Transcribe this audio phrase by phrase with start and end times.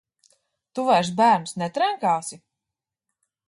[0.79, 2.41] Tu vairs bērnus netrenkāsi?